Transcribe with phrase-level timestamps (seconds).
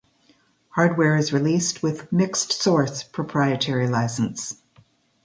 [0.69, 4.57] Hardware is released with "mixed source" Proprietary license.